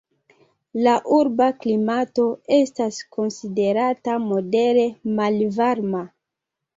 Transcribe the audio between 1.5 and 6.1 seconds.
klimato estas konsiderata modere malvarma.